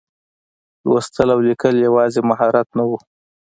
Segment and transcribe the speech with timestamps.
[0.87, 2.91] لوستل او لیکل یوازې مهارت نه و.